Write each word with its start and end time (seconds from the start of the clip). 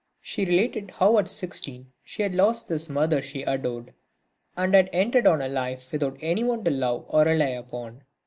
She 0.19 0.45
related 0.45 0.93
how 0.95 1.19
at 1.19 1.29
sixteen 1.29 1.91
she 2.03 2.23
had 2.23 2.33
lost 2.33 2.67
this 2.67 2.89
mother 2.89 3.21
she 3.21 3.43
adored 3.43 3.93
and 4.57 4.73
had 4.73 4.89
entered 4.91 5.27
on 5.27 5.43
a 5.43 5.47
life 5.47 5.91
without 5.91 6.17
anyone 6.21 6.63
to 6.63 6.71
love 6.71 7.05
or 7.09 7.21
rely 7.23 7.49
upon. 7.49 8.01